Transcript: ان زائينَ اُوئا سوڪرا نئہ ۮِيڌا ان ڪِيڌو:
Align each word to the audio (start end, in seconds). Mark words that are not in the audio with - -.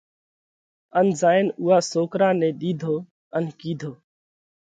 ان 0.99 1.07
زائينَ 1.19 1.47
اُوئا 1.59 1.77
سوڪرا 1.91 2.29
نئہ 2.39 2.49
ۮِيڌا 2.59 2.93
ان 3.35 3.45
ڪِيڌو: 3.59 3.91